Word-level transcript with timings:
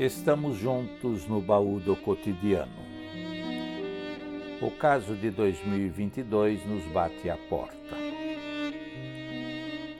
Estamos 0.00 0.56
juntos 0.56 1.28
no 1.28 1.38
baú 1.38 1.78
do 1.78 1.94
cotidiano. 1.94 2.72
O 4.62 4.70
caso 4.70 5.14
de 5.14 5.30
2022 5.30 6.64
nos 6.66 6.82
bate 6.86 7.28
à 7.28 7.36
porta. 7.36 7.76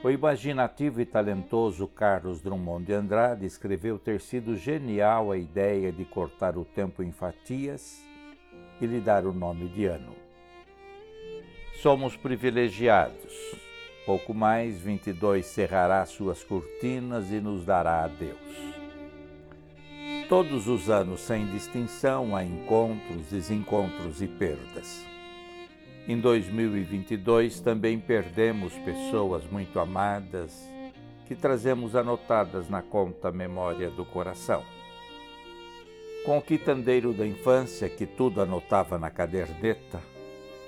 O 0.03 0.09
imaginativo 0.09 0.99
e 0.99 1.05
talentoso 1.05 1.87
Carlos 1.87 2.41
Drummond 2.41 2.85
de 2.85 2.93
Andrade 2.93 3.45
escreveu 3.45 3.99
ter 3.99 4.19
sido 4.19 4.57
genial 4.57 5.31
a 5.31 5.37
ideia 5.37 5.91
de 5.91 6.03
cortar 6.05 6.57
o 6.57 6.65
tempo 6.65 7.03
em 7.03 7.11
fatias 7.11 8.03
e 8.81 8.87
lhe 8.87 8.99
dar 8.99 9.27
o 9.27 9.31
nome 9.31 9.67
de 9.69 9.85
ano. 9.85 10.15
Somos 11.83 12.17
privilegiados. 12.17 13.33
Pouco 14.07 14.33
mais, 14.33 14.79
22 14.79 15.45
cerrará 15.45 16.03
suas 16.07 16.43
cortinas 16.43 17.31
e 17.31 17.39
nos 17.39 17.63
dará 17.63 18.03
adeus. 18.03 18.82
Todos 20.35 20.67
os 20.67 20.89
anos, 20.89 21.21
sem 21.21 21.45
distinção, 21.45 22.35
há 22.35 22.43
encontros, 22.43 23.27
desencontros 23.29 24.19
e 24.19 24.27
perdas. 24.27 25.05
Em 26.07 26.19
2022 26.19 27.59
também 27.59 27.99
perdemos 27.99 28.73
pessoas 28.79 29.43
muito 29.45 29.79
amadas 29.79 30.67
que 31.27 31.35
trazemos 31.35 31.95
anotadas 31.95 32.67
na 32.67 32.81
conta 32.81 33.31
memória 33.31 33.91
do 33.91 34.03
coração. 34.03 34.63
Com 36.25 36.39
o 36.39 36.41
quitandeiro 36.41 37.13
da 37.13 37.27
infância, 37.27 37.87
que 37.87 38.07
tudo 38.07 38.41
anotava 38.41 38.97
na 38.97 39.11
caderneta, 39.11 40.01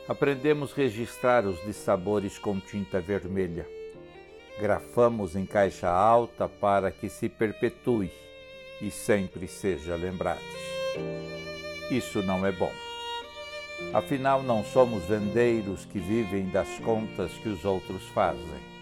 aprendemos 0.08 0.74
registrar 0.74 1.44
os 1.44 1.60
dissabores 1.66 2.38
com 2.38 2.60
tinta 2.60 3.02
vermelha. 3.02 3.68
Grafamos 4.60 5.36
em 5.36 5.44
caixa 5.44 5.90
alta 5.90 6.48
para 6.48 6.92
que 6.92 7.10
se 7.10 7.28
perpetue 7.28 8.12
e 8.82 8.92
sempre 8.92 9.48
seja 9.48 9.96
lembrados. 9.96 10.44
Isso 11.90 12.22
não 12.22 12.46
é 12.46 12.52
bom. 12.52 12.72
Afinal, 13.94 14.42
não 14.42 14.64
somos 14.64 15.04
vendeiros 15.04 15.86
que 15.86 16.00
vivem 16.00 16.50
das 16.50 16.80
contas 16.80 17.32
que 17.34 17.50
os 17.50 17.66
outros 17.66 18.04
fazem. 18.10 18.76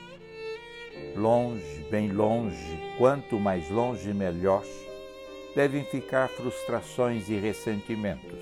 Longe, 1.16 1.86
bem 1.90 2.12
longe, 2.12 2.80
quanto 2.98 3.40
mais 3.40 3.70
longe, 3.70 4.14
melhor, 4.14 4.64
devem 5.56 5.84
ficar 5.84 6.30
frustrações 6.30 7.30
e 7.30 7.36
ressentimentos. 7.36 8.40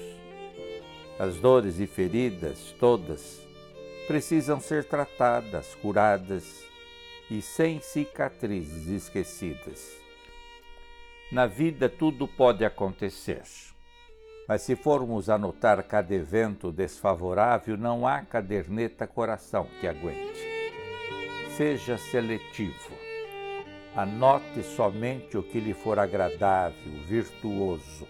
As 1.17 1.37
dores 1.37 1.79
e 1.79 1.87
feridas, 1.87 2.73
todas, 2.79 3.41
precisam 4.07 4.59
ser 4.59 4.85
tratadas, 4.85 5.75
curadas 5.75 6.65
e 7.29 7.41
sem 7.41 7.79
cicatrizes 7.79 8.87
esquecidas. 8.87 10.00
Na 11.31 11.47
vida 11.47 11.87
tudo 11.87 12.27
pode 12.27 12.65
acontecer. 12.65 13.43
Mas 14.49 14.63
se 14.63 14.75
formos 14.75 15.29
anotar 15.29 15.81
cada 15.83 16.13
evento 16.13 16.73
desfavorável, 16.73 17.77
não 17.77 18.05
há 18.05 18.19
caderneta 18.21 19.07
coração 19.07 19.65
que 19.79 19.87
aguente. 19.87 20.41
Seja 21.55 21.97
seletivo. 21.97 22.93
Anote 23.95 24.61
somente 24.61 25.37
o 25.37 25.43
que 25.43 25.61
lhe 25.61 25.73
for 25.73 25.97
agradável, 25.99 26.91
virtuoso. 27.07 28.05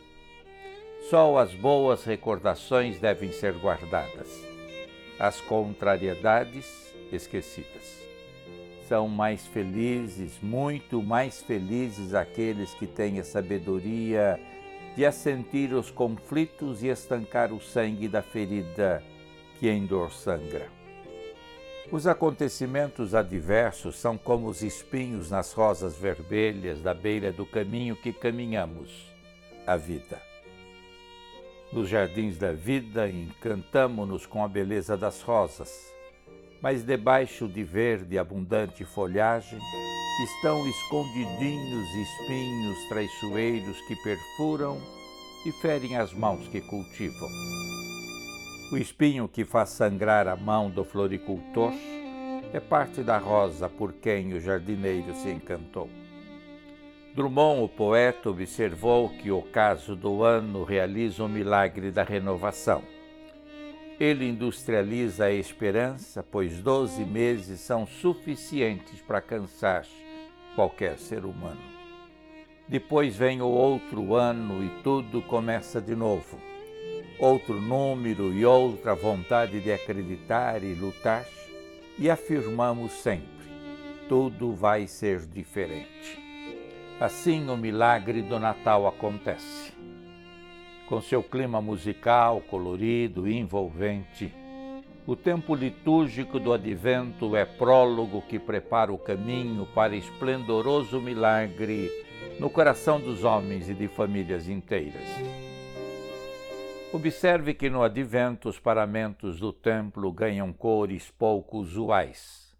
Só 1.07 1.37
as 1.37 1.53
boas 1.53 2.03
recordações 2.03 2.99
devem 2.99 3.31
ser 3.31 3.53
guardadas, 3.53 4.29
as 5.19 5.39
contrariedades 5.41 6.91
esquecidas 7.11 8.10
são 8.91 9.07
mais 9.07 9.47
felizes, 9.47 10.37
muito 10.41 11.01
mais 11.01 11.41
felizes 11.41 12.13
aqueles 12.13 12.73
que 12.73 12.85
têm 12.85 13.21
a 13.21 13.23
sabedoria 13.23 14.37
de 14.97 15.05
assentir 15.05 15.73
os 15.73 15.89
conflitos 15.89 16.83
e 16.83 16.89
estancar 16.89 17.53
o 17.53 17.61
sangue 17.61 18.09
da 18.09 18.21
ferida 18.21 19.01
que 19.57 19.69
em 19.69 19.85
dor 19.85 20.11
sangra. 20.11 20.67
Os 21.89 22.05
acontecimentos 22.05 23.15
adversos 23.15 23.95
são 23.95 24.17
como 24.17 24.49
os 24.49 24.61
espinhos 24.61 25.31
nas 25.31 25.53
rosas 25.53 25.97
vermelhas 25.97 26.81
da 26.81 26.93
beira 26.93 27.31
do 27.31 27.45
caminho 27.45 27.95
que 27.95 28.11
caminhamos, 28.11 29.09
a 29.65 29.77
vida. 29.77 30.21
Nos 31.71 31.87
jardins 31.87 32.37
da 32.37 32.51
vida 32.51 33.09
encantamo-nos 33.09 34.25
com 34.25 34.43
a 34.43 34.49
beleza 34.49 34.97
das 34.97 35.21
rosas 35.21 36.00
mas 36.61 36.83
debaixo 36.83 37.47
de 37.47 37.63
verde 37.63 38.19
abundante 38.19 38.85
folhagem 38.85 39.59
estão 40.23 40.67
escondidinhos 40.67 41.87
espinhos 41.95 42.77
traiçoeiros 42.87 43.81
que 43.87 43.95
perfuram 43.95 44.77
e 45.45 45.51
ferem 45.53 45.97
as 45.97 46.13
mãos 46.13 46.47
que 46.49 46.61
cultivam. 46.61 47.29
O 48.71 48.77
espinho 48.77 49.27
que 49.27 49.43
faz 49.43 49.69
sangrar 49.69 50.27
a 50.27 50.35
mão 50.35 50.69
do 50.69 50.85
floricultor 50.85 51.73
é 52.53 52.59
parte 52.59 53.01
da 53.01 53.17
rosa 53.17 53.67
por 53.67 53.93
quem 53.93 54.33
o 54.33 54.39
jardineiro 54.39 55.15
se 55.15 55.29
encantou. 55.29 55.89
Drummond, 57.15 57.63
o 57.63 57.67
poeta, 57.67 58.29
observou 58.29 59.09
que 59.09 59.31
o 59.31 59.41
caso 59.41 59.95
do 59.95 60.23
ano 60.23 60.63
realiza 60.63 61.23
o 61.23 61.27
milagre 61.27 61.91
da 61.91 62.03
renovação 62.03 62.83
ele 64.01 64.27
industrializa 64.27 65.25
a 65.25 65.31
esperança, 65.31 66.23
pois 66.23 66.57
doze 66.57 67.05
meses 67.05 67.59
são 67.59 67.85
suficientes 67.85 68.99
para 68.99 69.21
cansar 69.21 69.85
qualquer 70.55 70.97
ser 70.97 71.23
humano. 71.23 71.61
Depois 72.67 73.15
vem 73.15 73.43
o 73.43 73.47
outro 73.47 74.15
ano 74.15 74.63
e 74.63 74.69
tudo 74.81 75.21
começa 75.21 75.79
de 75.79 75.95
novo. 75.95 76.39
Outro 77.19 77.61
número 77.61 78.33
e 78.33 78.43
outra 78.43 78.95
vontade 78.95 79.59
de 79.59 79.71
acreditar 79.71 80.63
e 80.63 80.73
lutar, 80.73 81.23
e 81.99 82.09
afirmamos 82.09 82.93
sempre: 82.93 83.51
tudo 84.09 84.51
vai 84.51 84.87
ser 84.87 85.27
diferente. 85.27 86.19
Assim 86.99 87.47
o 87.51 87.55
milagre 87.55 88.23
do 88.23 88.39
Natal 88.39 88.87
acontece 88.87 89.79
com 90.91 91.01
seu 91.01 91.23
clima 91.23 91.61
musical 91.61 92.41
colorido 92.41 93.25
e 93.25 93.37
envolvente. 93.37 94.29
O 95.07 95.15
tempo 95.15 95.55
litúrgico 95.55 96.37
do 96.37 96.51
advento 96.51 97.33
é 97.33 97.45
prólogo 97.45 98.21
que 98.23 98.37
prepara 98.37 98.91
o 98.91 98.97
caminho 98.97 99.65
para 99.67 99.95
esplendoroso 99.95 100.99
milagre 100.99 101.89
no 102.37 102.49
coração 102.49 102.99
dos 102.99 103.23
homens 103.23 103.69
e 103.69 103.73
de 103.73 103.87
famílias 103.87 104.49
inteiras. 104.49 105.07
Observe 106.91 107.53
que 107.53 107.69
no 107.69 107.83
advento 107.83 108.49
os 108.49 108.59
paramentos 108.59 109.39
do 109.39 109.53
templo 109.53 110.11
ganham 110.11 110.51
cores 110.51 111.09
pouco 111.09 111.59
usuais. 111.59 112.53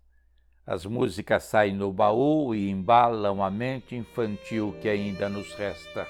As 0.66 0.86
músicas 0.86 1.44
saem 1.44 1.76
no 1.76 1.92
baú 1.92 2.56
e 2.56 2.70
embalam 2.70 3.44
a 3.44 3.52
mente 3.52 3.94
infantil 3.94 4.74
que 4.82 4.88
ainda 4.88 5.28
nos 5.28 5.54
resta 5.54 6.08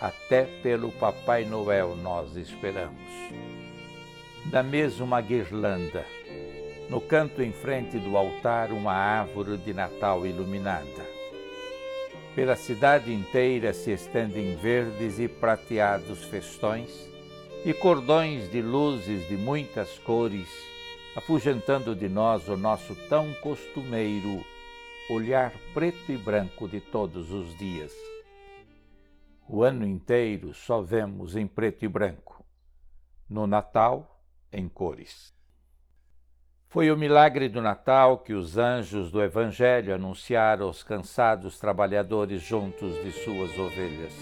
até 0.00 0.44
pelo 0.62 0.90
Papai 0.92 1.44
Noel 1.44 1.96
nós 1.96 2.36
esperamos. 2.36 3.00
Da 4.46 4.62
mesa 4.62 5.02
uma 5.02 5.20
guirlanda, 5.20 6.04
no 6.90 7.00
canto 7.00 7.42
em 7.42 7.52
frente 7.52 7.98
do 7.98 8.16
altar 8.16 8.72
uma 8.72 8.92
árvore 8.92 9.56
de 9.56 9.72
Natal 9.72 10.26
iluminada. 10.26 11.14
Pela 12.34 12.56
cidade 12.56 13.12
inteira 13.12 13.72
se 13.72 13.92
estendem 13.92 14.56
verdes 14.56 15.18
e 15.18 15.28
prateados 15.28 16.24
festões 16.24 17.08
e 17.64 17.72
cordões 17.72 18.50
de 18.50 18.60
luzes 18.60 19.26
de 19.28 19.36
muitas 19.36 19.98
cores, 20.00 20.48
afugentando 21.16 21.94
de 21.94 22.08
nós 22.08 22.48
o 22.48 22.56
nosso 22.56 22.94
tão 23.08 23.32
costumeiro 23.34 24.44
olhar 25.08 25.52
preto 25.72 26.10
e 26.10 26.16
branco 26.16 26.68
de 26.68 26.80
todos 26.80 27.30
os 27.30 27.56
dias 27.56 27.92
o 29.48 29.62
ano 29.62 29.86
inteiro 29.86 30.54
só 30.54 30.80
vemos 30.80 31.36
em 31.36 31.46
preto 31.46 31.84
e 31.84 31.88
branco, 31.88 32.44
no 33.28 33.46
Natal, 33.46 34.20
em 34.52 34.68
cores. 34.68 35.34
Foi 36.68 36.90
o 36.90 36.96
milagre 36.96 37.48
do 37.48 37.62
Natal 37.62 38.18
que 38.18 38.32
os 38.32 38.58
anjos 38.58 39.10
do 39.12 39.22
Evangelho 39.22 39.94
anunciaram 39.94 40.66
aos 40.66 40.82
cansados 40.82 41.58
trabalhadores 41.58 42.42
juntos 42.42 42.94
de 43.04 43.12
suas 43.12 43.56
ovelhas. 43.56 44.12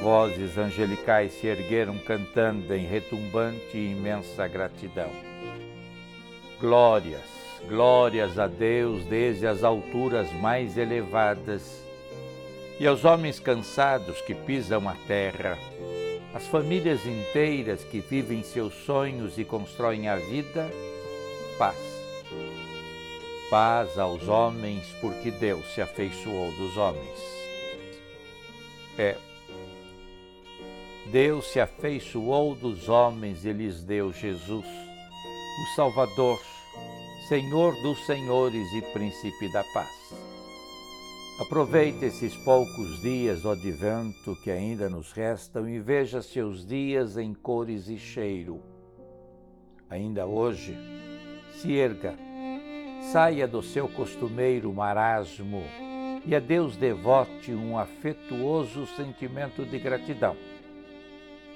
Vozes 0.00 0.56
angelicais 0.56 1.32
se 1.32 1.46
ergueram 1.46 1.98
cantando 1.98 2.72
em 2.74 2.86
retumbante 2.86 3.76
e 3.76 3.90
imensa 3.90 4.48
gratidão. 4.48 5.10
Glórias, 6.58 7.60
glórias 7.68 8.38
a 8.38 8.46
Deus 8.46 9.04
desde 9.06 9.46
as 9.46 9.62
alturas 9.62 10.32
mais 10.40 10.78
elevadas 10.78 11.89
e 12.80 12.86
aos 12.86 13.04
homens 13.04 13.38
cansados 13.38 14.22
que 14.22 14.34
pisam 14.34 14.88
a 14.88 14.94
terra, 15.06 15.58
às 16.34 16.46
famílias 16.46 17.04
inteiras 17.04 17.84
que 17.84 18.00
vivem 18.00 18.42
seus 18.42 18.72
sonhos 18.86 19.36
e 19.36 19.44
constroem 19.44 20.08
a 20.08 20.16
vida, 20.16 20.66
paz. 21.58 21.76
Paz 23.50 23.98
aos 23.98 24.26
homens, 24.26 24.86
porque 24.98 25.30
Deus 25.30 25.62
se 25.74 25.82
afeiçoou 25.82 26.50
dos 26.52 26.76
homens. 26.78 27.20
é: 28.96 29.18
Deus 31.12 31.48
se 31.48 31.60
afeiçoou 31.60 32.54
dos 32.54 32.88
homens 32.88 33.44
e 33.44 33.52
lhes 33.52 33.82
deu 33.82 34.10
Jesus, 34.10 34.64
o 34.64 35.76
Salvador, 35.76 36.40
Senhor 37.28 37.74
dos 37.82 38.06
senhores 38.06 38.72
e 38.72 38.80
Príncipe 38.92 39.52
da 39.52 39.64
paz. 39.74 40.19
Aproveite 41.40 42.04
esses 42.04 42.36
poucos 42.36 43.00
dias 43.00 43.40
do 43.40 43.50
advento 43.50 44.36
que 44.44 44.50
ainda 44.50 44.90
nos 44.90 45.10
restam 45.10 45.66
e 45.66 45.80
veja 45.80 46.20
seus 46.20 46.66
dias 46.66 47.16
em 47.16 47.32
cores 47.32 47.88
e 47.88 47.96
cheiro. 47.96 48.60
Ainda 49.88 50.26
hoje, 50.26 50.76
se 51.54 51.72
erga, 51.72 52.14
saia 53.10 53.48
do 53.48 53.62
seu 53.62 53.88
costumeiro 53.88 54.70
marasmo 54.70 55.62
e 56.26 56.36
a 56.36 56.38
Deus 56.38 56.76
devote 56.76 57.54
um 57.54 57.78
afetuoso 57.78 58.86
sentimento 58.88 59.64
de 59.64 59.78
gratidão. 59.78 60.36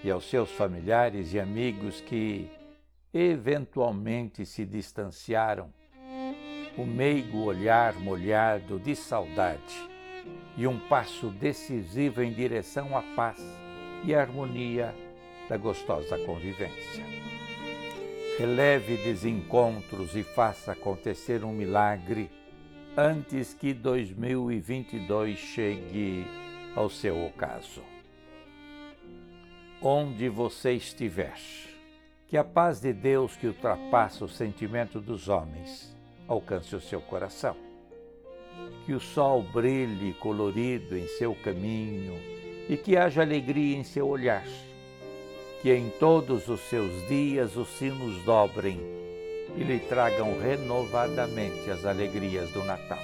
E 0.03 0.11
aos 0.11 0.25
seus 0.31 0.51
familiares 0.53 1.35
e 1.35 1.39
amigos 1.39 2.01
que 2.01 2.51
eventualmente 3.13 4.47
se 4.47 4.65
distanciaram, 4.65 5.71
o 6.77 6.85
meigo 6.85 7.45
olhar 7.45 7.95
molhado 7.95 8.81
de 8.81 8.97
saudade 8.97 9.89
e 10.57 10.67
um 10.67 10.79
passo 10.79 11.29
decisivo 11.29 12.23
em 12.23 12.33
direção 12.33 12.97
à 12.97 13.03
paz 13.15 13.41
e 14.05 14.15
harmonia 14.15 14.95
da 15.49 15.57
gostosa 15.57 16.19
convivência. 16.19 17.05
Releve 18.39 18.97
desencontros 18.97 20.17
e 20.17 20.25
faça 20.25 20.73
acontecer 20.73 21.45
um 21.45 21.53
milagre 21.53 22.29
antes 22.97 23.55
que 23.55 23.73
2022 23.73 25.39
chegue 25.39 26.27
ao 26.75 26.91
seu 26.91 27.25
ocaso. 27.25 27.83
Onde 29.81 30.29
você 30.29 30.73
estiver, 30.73 31.39
que 32.27 32.37
a 32.37 32.43
paz 32.43 32.81
de 32.81 32.93
Deus 32.93 33.37
que 33.37 33.47
ultrapassa 33.47 34.25
o 34.25 34.29
sentimento 34.29 35.01
dos 35.01 35.29
homens 35.29 35.94
alcance 36.29 36.75
o 36.75 36.81
seu 36.81 37.01
coração. 37.01 37.57
Que 38.87 38.93
o 38.93 39.01
sol 39.01 39.43
brilhe 39.43 40.15
colorido 40.15 40.97
em 40.97 41.07
seu 41.07 41.35
caminho 41.35 42.15
e 42.69 42.77
que 42.77 42.97
haja 42.97 43.23
alegria 43.23 43.77
em 43.77 43.85
seu 43.85 44.07
olhar 44.09 44.45
que 45.65 45.73
em 45.73 45.89
todos 45.99 46.47
os 46.47 46.61
seus 46.69 47.09
dias 47.09 47.57
os 47.57 47.67
sinos 47.79 48.23
dobrem 48.23 48.79
e 49.57 49.65
lhe 49.65 49.79
tragam 49.79 50.39
renovadamente 50.39 51.71
as 51.71 51.87
alegrias 51.87 52.51
do 52.51 52.63
Natal. 52.63 52.99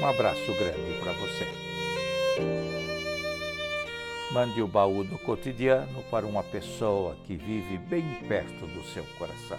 Um 0.00 0.06
abraço 0.06 0.50
grande 0.54 0.98
para 0.98 1.12
você. 1.12 1.46
Mande 4.32 4.62
o 4.62 4.66
baú 4.66 5.04
do 5.04 5.18
cotidiano 5.18 6.02
para 6.10 6.24
uma 6.24 6.42
pessoa 6.42 7.18
que 7.26 7.36
vive 7.36 7.76
bem 7.76 8.14
perto 8.26 8.66
do 8.68 8.82
seu 8.84 9.04
coração. 9.18 9.58